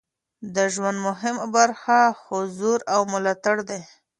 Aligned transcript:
د 0.55 0.57
ژوند 0.73 0.97
مهمه 1.07 1.45
برخه 1.55 1.97
حضور 2.25 2.79
او 2.93 3.01
ملاتړ 3.13 3.57
دی. 3.69 3.81